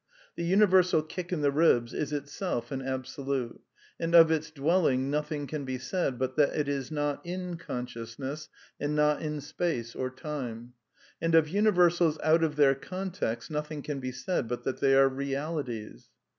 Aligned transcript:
The 0.35 0.43
universal 0.43 1.03
kick 1.03 1.31
in 1.31 1.41
the 1.41 1.51
ribs 1.51 1.93
is 1.93 2.11
itself 2.11 2.71
an 2.71 2.81
absolute; 2.81 3.61
and 3.99 4.15
of 4.15 4.31
its 4.31 4.49
dwelling 4.49 5.11
nothing 5.11 5.45
can 5.45 5.63
be 5.63 5.77
said 5.77 6.17
but 6.17 6.35
that 6.37 6.59
it 6.59 6.67
is 6.67 6.89
not 6.89 7.23
in 7.23 7.55
consciousness, 7.57 8.49
and 8.79 8.95
not 8.95 9.21
in 9.21 9.39
space 9.41 9.93
or 9.95 10.09
time. 10.09 10.73
And 11.21 11.35
of 11.35 11.49
universals 11.49 12.17
out 12.23 12.43
of 12.43 12.55
their 12.55 12.73
context 12.73 13.51
nothing 13.51 13.83
can 13.83 13.99
be 13.99 14.11
said 14.11 14.47
but 14.47 14.63
that 14.63 14.79
they 14.79 14.95
are 14.95 15.07
realities. 15.07 16.09